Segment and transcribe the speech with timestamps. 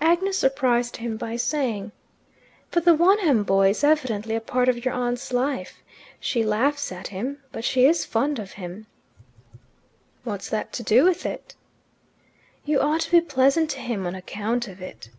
[0.00, 1.90] Agnes surprised him by saying,
[2.70, 5.82] "But the Wonham boy is evidently a part of your aunt's life.
[6.20, 8.86] She laughs at him, but she is fond of him."
[10.22, 11.56] "What's that to do with it?"
[12.64, 15.10] "You ought to be pleasant to him on account of it."